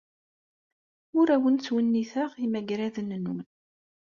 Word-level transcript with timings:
Ur 1.19 1.27
awen-ttwenniteɣ 1.35 2.31
imagraden-nwen. 2.45 3.39